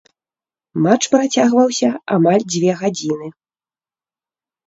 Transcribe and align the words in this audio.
Матч 0.83 1.03
працягваўся 1.15 1.89
амаль 2.17 2.47
дзве 2.53 2.71
гадзіны. 2.81 3.27